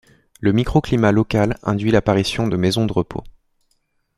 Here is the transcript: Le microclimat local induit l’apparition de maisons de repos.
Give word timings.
Le 0.39 0.51
microclimat 0.51 1.11
local 1.11 1.59
induit 1.61 1.91
l’apparition 1.91 2.47
de 2.47 2.57
maisons 2.57 2.87
de 2.87 2.91
repos. 2.93 3.23